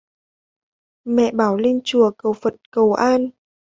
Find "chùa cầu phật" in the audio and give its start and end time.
1.83-2.55